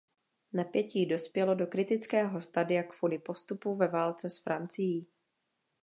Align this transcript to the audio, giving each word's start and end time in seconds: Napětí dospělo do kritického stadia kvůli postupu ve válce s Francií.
Napětí 0.53 1.05
dospělo 1.05 1.55
do 1.55 1.67
kritického 1.67 2.41
stadia 2.41 2.83
kvůli 2.83 3.19
postupu 3.19 3.75
ve 3.75 3.87
válce 3.87 4.29
s 4.29 4.39
Francií. 4.39 5.07